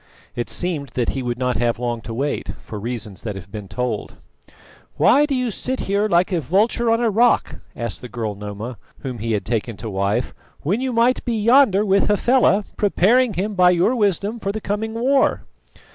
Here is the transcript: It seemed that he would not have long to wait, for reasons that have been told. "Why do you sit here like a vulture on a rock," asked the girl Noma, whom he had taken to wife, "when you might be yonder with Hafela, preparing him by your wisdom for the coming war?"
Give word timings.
It 0.35 0.49
seemed 0.49 0.89
that 0.95 1.09
he 1.09 1.21
would 1.21 1.37
not 1.37 1.57
have 1.57 1.77
long 1.77 2.01
to 2.01 2.13
wait, 2.15 2.49
for 2.65 2.79
reasons 2.79 3.21
that 3.21 3.35
have 3.35 3.51
been 3.51 3.67
told. 3.67 4.15
"Why 4.97 5.27
do 5.27 5.35
you 5.35 5.51
sit 5.51 5.81
here 5.81 6.07
like 6.09 6.31
a 6.31 6.41
vulture 6.41 6.89
on 6.89 6.99
a 7.01 7.11
rock," 7.11 7.57
asked 7.75 8.01
the 8.01 8.09
girl 8.09 8.33
Noma, 8.33 8.79
whom 9.01 9.19
he 9.19 9.33
had 9.33 9.45
taken 9.45 9.77
to 9.77 9.91
wife, 9.91 10.33
"when 10.61 10.81
you 10.81 10.91
might 10.91 11.23
be 11.23 11.37
yonder 11.39 11.85
with 11.85 12.07
Hafela, 12.07 12.63
preparing 12.77 13.35
him 13.35 13.53
by 13.53 13.69
your 13.69 13.95
wisdom 13.95 14.39
for 14.39 14.51
the 14.51 14.59
coming 14.59 14.95
war?" 14.95 15.43